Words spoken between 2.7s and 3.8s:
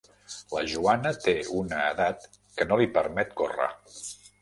no li permet córrer.